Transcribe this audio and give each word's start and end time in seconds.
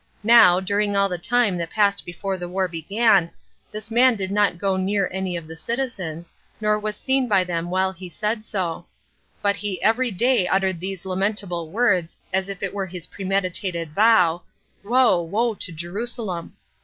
Now, 0.23 0.59
during 0.59 0.95
all 0.97 1.09
the 1.09 1.19
time 1.19 1.57
that 1.59 1.69
passed 1.69 2.07
before 2.07 2.35
the 2.35 2.49
war 2.49 2.67
began, 2.67 3.29
this 3.71 3.91
man 3.91 4.15
did 4.15 4.31
not 4.31 4.57
go 4.57 4.75
near 4.75 5.07
any 5.13 5.37
of 5.37 5.45
the 5.47 5.55
citizens, 5.55 6.33
nor 6.59 6.79
was 6.79 6.95
seen 6.97 7.27
by 7.27 7.43
them 7.43 7.69
while 7.69 7.91
he 7.91 8.09
said 8.09 8.43
so; 8.43 8.87
but 9.43 9.55
he 9.57 9.79
every 9.83 10.09
day 10.09 10.47
uttered 10.47 10.79
these 10.79 11.05
lamentable 11.05 11.69
words, 11.69 12.17
as 12.33 12.49
if 12.49 12.63
it 12.63 12.73
were 12.73 12.87
his 12.87 13.05
premeditated 13.05 13.91
vow, 13.91 14.41
"Woe, 14.83 15.21
woe 15.21 15.53
to 15.53 15.71
Jerusalem!" 15.71 16.55